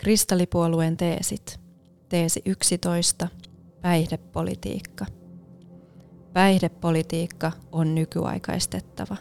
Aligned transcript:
Kristallipuolueen 0.00 0.96
teesit. 0.96 1.60
Teesi 2.08 2.42
11. 2.44 3.28
Päihdepolitiikka. 3.80 5.06
Päihdepolitiikka 6.32 7.52
on 7.72 7.94
nykyaikaistettava. 7.94 9.16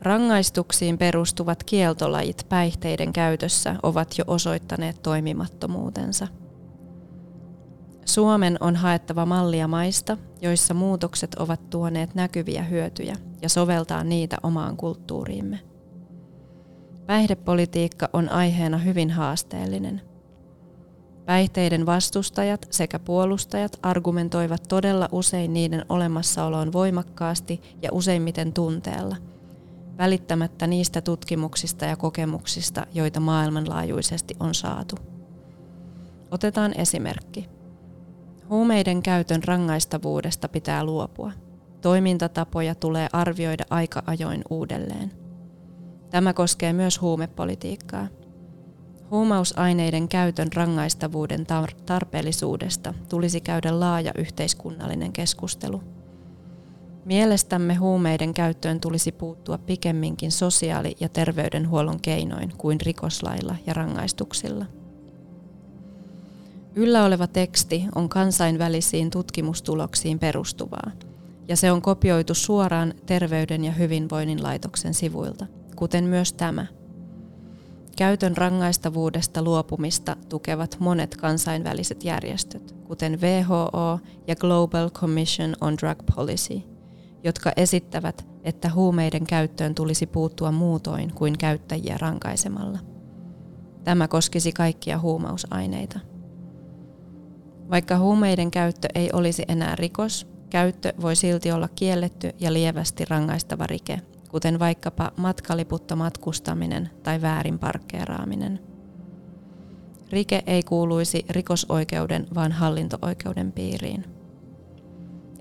Rangaistuksiin 0.00 0.98
perustuvat 0.98 1.64
kieltolajit 1.64 2.46
päihteiden 2.48 3.12
käytössä 3.12 3.76
ovat 3.82 4.14
jo 4.18 4.24
osoittaneet 4.26 5.02
toimimattomuutensa. 5.02 6.28
Suomen 8.04 8.56
on 8.60 8.76
haettava 8.76 9.26
mallia 9.26 9.68
maista, 9.68 10.16
joissa 10.42 10.74
muutokset 10.74 11.34
ovat 11.34 11.70
tuoneet 11.70 12.14
näkyviä 12.14 12.62
hyötyjä 12.62 13.16
ja 13.42 13.48
soveltaa 13.48 14.04
niitä 14.04 14.36
omaan 14.42 14.76
kulttuuriimme. 14.76 15.75
Päihdepolitiikka 17.06 18.08
on 18.12 18.28
aiheena 18.28 18.78
hyvin 18.78 19.10
haasteellinen. 19.10 20.00
Päihteiden 21.26 21.86
vastustajat 21.86 22.66
sekä 22.70 22.98
puolustajat 22.98 23.78
argumentoivat 23.82 24.62
todella 24.68 25.08
usein 25.12 25.52
niiden 25.52 25.84
olemassaoloon 25.88 26.72
voimakkaasti 26.72 27.60
ja 27.82 27.88
useimmiten 27.92 28.52
tunteella, 28.52 29.16
välittämättä 29.98 30.66
niistä 30.66 31.00
tutkimuksista 31.00 31.84
ja 31.84 31.96
kokemuksista, 31.96 32.86
joita 32.94 33.20
maailmanlaajuisesti 33.20 34.36
on 34.40 34.54
saatu. 34.54 34.96
Otetaan 36.30 36.72
esimerkki. 36.76 37.48
Huumeiden 38.48 39.02
käytön 39.02 39.44
rangaistavuudesta 39.44 40.48
pitää 40.48 40.84
luopua. 40.84 41.32
Toimintatapoja 41.80 42.74
tulee 42.74 43.08
arvioida 43.12 43.64
aika 43.70 44.02
ajoin 44.06 44.42
uudelleen– 44.50 45.12
Tämä 46.16 46.32
koskee 46.32 46.72
myös 46.72 47.00
huumepolitiikkaa. 47.00 48.08
Huumausaineiden 49.10 50.08
käytön 50.08 50.48
rangaistavuuden 50.54 51.46
tarpeellisuudesta 51.86 52.94
tulisi 53.08 53.40
käydä 53.40 53.80
laaja 53.80 54.12
yhteiskunnallinen 54.18 55.12
keskustelu. 55.12 55.82
Mielestämme 57.04 57.74
huumeiden 57.74 58.34
käyttöön 58.34 58.80
tulisi 58.80 59.12
puuttua 59.12 59.58
pikemminkin 59.58 60.32
sosiaali- 60.32 60.96
ja 61.00 61.08
terveydenhuollon 61.08 62.00
keinoin 62.00 62.52
kuin 62.58 62.80
rikoslailla 62.80 63.56
ja 63.66 63.74
rangaistuksilla. 63.74 64.66
Yllä 66.74 67.04
oleva 67.04 67.26
teksti 67.26 67.84
on 67.94 68.08
kansainvälisiin 68.08 69.10
tutkimustuloksiin 69.10 70.18
perustuvaa, 70.18 70.90
ja 71.48 71.56
se 71.56 71.72
on 71.72 71.82
kopioitu 71.82 72.34
suoraan 72.34 72.94
Terveyden 73.06 73.64
ja 73.64 73.72
hyvinvoinnin 73.72 74.42
laitoksen 74.42 74.94
sivuilta 74.94 75.46
kuten 75.76 76.04
myös 76.04 76.32
tämä. 76.32 76.66
Käytön 77.96 78.36
rangaistavuudesta 78.36 79.42
luopumista 79.42 80.16
tukevat 80.28 80.76
monet 80.80 81.16
kansainväliset 81.16 82.04
järjestöt, 82.04 82.74
kuten 82.84 83.20
WHO 83.20 84.00
ja 84.26 84.36
Global 84.36 84.90
Commission 84.90 85.54
on 85.60 85.76
Drug 85.76 85.98
Policy, 86.16 86.62
jotka 87.24 87.52
esittävät, 87.56 88.26
että 88.44 88.70
huumeiden 88.74 89.26
käyttöön 89.26 89.74
tulisi 89.74 90.06
puuttua 90.06 90.52
muutoin 90.52 91.14
kuin 91.14 91.38
käyttäjiä 91.38 91.98
rankaisemalla. 92.00 92.78
Tämä 93.84 94.08
koskisi 94.08 94.52
kaikkia 94.52 94.98
huumausaineita. 94.98 96.00
Vaikka 97.70 97.98
huumeiden 97.98 98.50
käyttö 98.50 98.88
ei 98.94 99.10
olisi 99.12 99.44
enää 99.48 99.76
rikos, 99.76 100.26
käyttö 100.50 100.92
voi 101.00 101.16
silti 101.16 101.52
olla 101.52 101.68
kielletty 101.74 102.30
ja 102.40 102.52
lievästi 102.52 103.04
rangaistava 103.04 103.66
rike, 103.66 104.00
kuten 104.36 104.58
vaikkapa 104.58 105.12
matkaliputta 105.16 105.96
matkustaminen 105.96 106.90
tai 107.02 107.22
väärin 107.22 107.58
parkkeeraaminen. 107.58 108.60
Rike 110.10 110.42
ei 110.46 110.62
kuuluisi 110.62 111.24
rikosoikeuden, 111.30 112.26
vaan 112.34 112.52
hallinto-oikeuden 112.52 113.52
piiriin. 113.52 114.04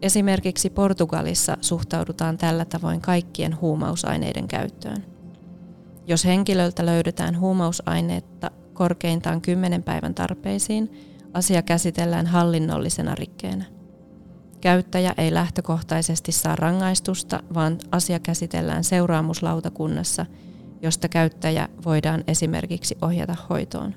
Esimerkiksi 0.01 0.69
Portugalissa 0.69 1.57
suhtaudutaan 1.61 2.38
tällä 2.38 2.66
tavoin 2.66 3.01
kaikkien 3.01 3.61
huumausaineiden 3.61 4.47
käyttöön. 4.47 5.05
Jos 6.07 6.25
henkilöltä 6.25 6.85
löydetään 6.85 7.39
huumausaineetta 7.39 8.51
korkeintaan 8.73 9.41
10 9.41 9.84
päivän 9.84 10.16
tarpeisiin, 10.16 10.91
asia 11.34 11.61
käsitellään 11.61 12.28
hallinnollisena 12.28 13.16
rikkeenä. 13.16 13.75
Käyttäjä 14.66 15.14
ei 15.18 15.34
lähtökohtaisesti 15.34 16.31
saa 16.31 16.56
rangaistusta, 16.56 17.44
vaan 17.53 17.78
asia 17.92 18.20
käsitellään 18.20 18.84
seuraamuslautakunnassa, 18.84 20.26
josta 20.81 21.09
käyttäjä 21.09 21.70
voidaan 21.86 22.24
esimerkiksi 22.28 22.98
ohjata 23.02 23.36
hoitoon. 23.50 23.94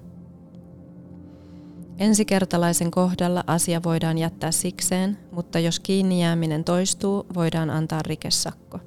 Ensikertalaisen 1.99 2.91
kohdalla 2.91 3.45
asia 3.47 3.81
voidaan 3.83 4.19
jättää 4.19 4.51
sikseen, 4.51 5.19
mutta 5.33 5.59
jos 5.59 5.81
kiinni 5.81 6.23
jääminen 6.23 6.65
toistuu, 6.65 7.27
voidaan 7.35 7.71
antaa 7.71 8.03
rikesakko. 8.03 8.79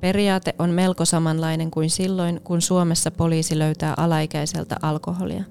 Periaate 0.00 0.54
on 0.58 0.70
melko 0.70 1.04
samanlainen 1.04 1.70
kuin 1.70 1.90
silloin, 1.90 2.40
kun 2.44 2.62
Suomessa 2.62 3.10
poliisi 3.10 3.58
löytää 3.58 3.94
alaikäiseltä 3.96 4.76
alkoholia. 4.82 5.44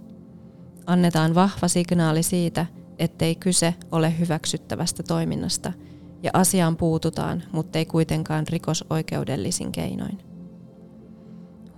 Annetaan 0.85 1.35
vahva 1.35 1.68
signaali 1.68 2.24
siitä, 2.24 2.66
ettei 2.99 3.35
kyse 3.35 3.73
ole 3.91 4.19
hyväksyttävästä 4.19 5.03
toiminnasta 5.03 5.73
ja 6.23 6.31
asiaan 6.33 6.77
puututaan, 6.77 7.43
mutta 7.51 7.79
ei 7.79 7.85
kuitenkaan 7.85 8.47
rikosoikeudellisin 8.47 9.71
keinoin. 9.71 10.17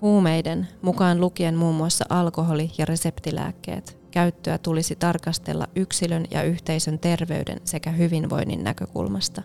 Huumeiden, 0.02 0.68
mukaan 0.82 1.22
lukien 1.22 1.56
muun 1.56 1.76
muassa 1.76 2.06
alkoholi- 2.10 2.72
ja 2.78 2.86
reseptilääkkeet, 2.86 3.98
käyttöä 4.12 4.58
tulisi 4.58 4.96
tarkastella 4.96 5.68
yksilön 5.76 6.26
ja 6.32 6.44
yhteisön 6.44 7.00
terveyden 7.00 7.62
sekä 7.64 7.92
hyvinvoinnin 7.92 8.64
näkökulmasta. 8.64 9.42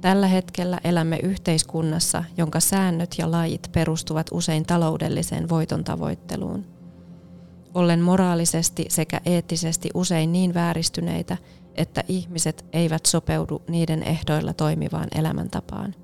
Tällä 0.00 0.26
hetkellä 0.26 0.80
elämme 0.84 1.18
yhteiskunnassa, 1.22 2.24
jonka 2.36 2.60
säännöt 2.60 3.14
ja 3.18 3.30
lait 3.30 3.70
perustuvat 3.72 4.26
usein 4.32 4.66
taloudelliseen 4.66 5.48
voiton 5.48 5.84
tavoitteluun– 5.84 6.64
ollen 7.74 8.00
moraalisesti 8.00 8.84
sekä 8.88 9.20
eettisesti 9.24 9.90
usein 9.94 10.32
niin 10.32 10.54
vääristyneitä, 10.54 11.36
että 11.74 12.04
ihmiset 12.08 12.64
eivät 12.72 13.06
sopeudu 13.06 13.62
niiden 13.68 14.02
ehdoilla 14.02 14.52
toimivaan 14.52 15.08
elämäntapaan. 15.14 15.94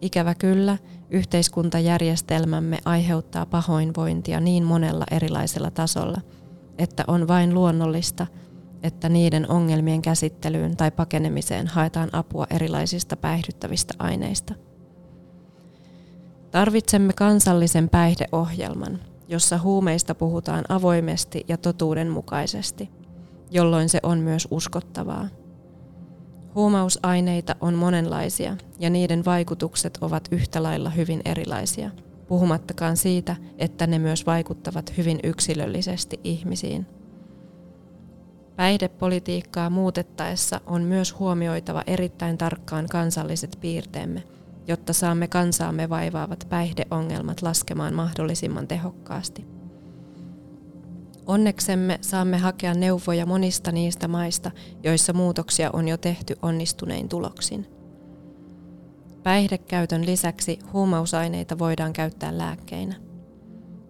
Ikävä 0.00 0.34
kyllä, 0.34 0.78
yhteiskuntajärjestelmämme 1.10 2.78
aiheuttaa 2.84 3.46
pahoinvointia 3.46 4.40
niin 4.40 4.64
monella 4.64 5.04
erilaisella 5.10 5.70
tasolla, 5.70 6.20
että 6.78 7.04
on 7.06 7.28
vain 7.28 7.54
luonnollista, 7.54 8.26
että 8.82 9.08
niiden 9.08 9.50
ongelmien 9.50 10.02
käsittelyyn 10.02 10.76
tai 10.76 10.90
pakenemiseen 10.90 11.66
haetaan 11.66 12.08
apua 12.12 12.46
erilaisista 12.50 13.16
päihdyttävistä 13.16 13.94
aineista. 13.98 14.54
Tarvitsemme 16.50 17.12
kansallisen 17.12 17.88
päihdeohjelman, 17.88 18.98
jossa 19.32 19.58
huumeista 19.58 20.14
puhutaan 20.14 20.64
avoimesti 20.68 21.44
ja 21.48 21.56
totuudenmukaisesti, 21.56 22.90
jolloin 23.50 23.88
se 23.88 24.00
on 24.02 24.18
myös 24.18 24.48
uskottavaa. 24.50 25.28
Huumausaineita 26.54 27.56
on 27.60 27.74
monenlaisia 27.74 28.56
ja 28.78 28.90
niiden 28.90 29.24
vaikutukset 29.24 29.98
ovat 30.00 30.28
yhtä 30.30 30.62
lailla 30.62 30.90
hyvin 30.90 31.22
erilaisia, 31.24 31.90
puhumattakaan 32.28 32.96
siitä, 32.96 33.36
että 33.58 33.86
ne 33.86 33.98
myös 33.98 34.26
vaikuttavat 34.26 34.96
hyvin 34.98 35.20
yksilöllisesti 35.22 36.20
ihmisiin. 36.24 36.86
Päihdepolitiikkaa 38.56 39.70
muutettaessa 39.70 40.60
on 40.66 40.82
myös 40.82 41.18
huomioitava 41.18 41.82
erittäin 41.86 42.38
tarkkaan 42.38 42.86
kansalliset 42.86 43.58
piirteemme– 43.60 44.22
jotta 44.66 44.92
saamme 44.92 45.28
kansaamme 45.28 45.88
vaivaavat 45.88 46.46
päihdeongelmat 46.48 47.42
laskemaan 47.42 47.94
mahdollisimman 47.94 48.68
tehokkaasti. 48.68 49.46
Onneksemme 51.26 51.98
saamme 52.00 52.38
hakea 52.38 52.74
neuvoja 52.74 53.26
monista 53.26 53.72
niistä 53.72 54.08
maista, 54.08 54.50
joissa 54.82 55.12
muutoksia 55.12 55.70
on 55.72 55.88
jo 55.88 55.96
tehty 55.96 56.36
onnistunein 56.42 57.08
tuloksin. 57.08 57.66
Päihdekäytön 59.22 60.06
lisäksi 60.06 60.58
huumausaineita 60.72 61.58
voidaan 61.58 61.92
käyttää 61.92 62.38
lääkkeinä. 62.38 62.94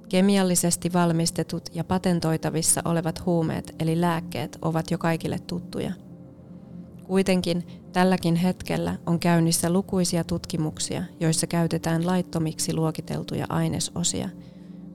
Kemiallisesti 0.09 0.93
valmistetut 0.93 1.69
ja 1.75 1.85
patentoitavissa 1.85 2.83
olevat 2.85 3.27
huumeet 3.27 3.75
eli 3.79 4.01
lääkkeet 4.01 4.59
ovat 4.63 4.91
jo 4.91 4.99
kaikille 4.99 5.39
tuttuja– 5.39 5.93
Kuitenkin 7.13 7.65
tälläkin 7.93 8.37
hetkellä 8.37 8.97
on 9.07 9.19
käynnissä 9.19 9.71
lukuisia 9.71 10.25
tutkimuksia, 10.25 11.03
joissa 11.21 11.47
käytetään 11.47 12.07
laittomiksi 12.07 12.75
luokiteltuja 12.75 13.47
ainesosia, 13.49 14.29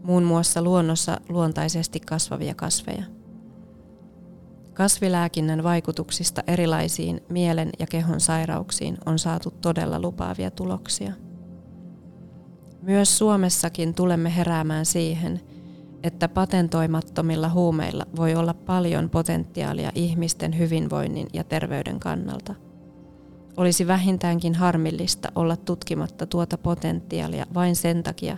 muun 0.04 0.24
muassa 0.24 0.62
luonnossa 0.62 1.22
luontaisesti 1.30 2.00
kasvavia 2.00 2.56
kasveja. 2.56 3.04
Kasvilääkinnän 4.74 5.64
vaikutuksista 5.64 6.44
erilaisiin 6.48 7.22
mielen 7.30 7.70
ja 7.80 7.88
kehon 7.88 8.20
sairauksiin 8.20 8.98
on 9.06 9.20
saatu 9.20 9.52
todella 9.52 10.00
lupaavia 10.00 10.52
tuloksia. 10.52 11.14
Myös 12.82 13.18
Suomessakin 13.18 13.94
tulemme 13.94 14.36
heräämään 14.36 14.86
siihen, 14.86 15.42
että 16.04 16.28
patentoimattomilla 16.28 17.50
huumeilla 17.50 18.06
voi 18.16 18.36
olla 18.36 18.54
paljon 18.54 19.10
potentiaalia 19.10 19.92
ihmisten 19.96 20.58
hyvinvoinnin 20.58 21.28
ja 21.34 21.44
terveyden 21.44 22.00
kannalta. 22.00 22.67
Olisi 23.58 23.88
vähintäänkin 23.88 24.56
harmillista 24.56 25.32
olla 25.36 25.58
tutkimatta 25.58 26.26
tuota 26.26 26.58
potentiaalia 26.58 27.46
vain 27.54 27.76
sen 27.76 28.04
takia, 28.04 28.38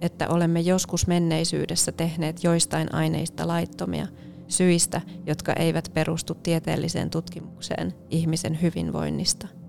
että 0.00 0.28
olemme 0.28 0.60
joskus 0.60 1.06
menneisyydessä 1.06 1.92
tehneet 1.92 2.44
joistain 2.44 2.94
aineista 2.94 3.48
laittomia 3.48 4.06
syistä, 4.48 5.00
jotka 5.26 5.52
eivät 5.52 5.90
perustu 5.94 6.34
tieteelliseen 6.34 7.10
tutkimukseen 7.10 7.94
ihmisen 8.10 8.62
hyvinvoinnista– 8.62 9.48